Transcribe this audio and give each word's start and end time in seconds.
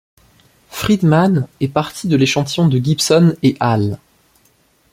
Freedman 0.71 1.47
est 1.59 1.67
partie 1.67 2.07
de 2.07 2.15
l’échantillon 2.15 2.67
de 2.67 2.79
Gibson 2.83 3.35
et 3.43 3.55
al. 3.59 3.99